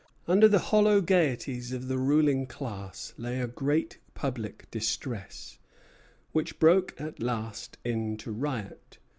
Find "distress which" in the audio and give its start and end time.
4.71-6.57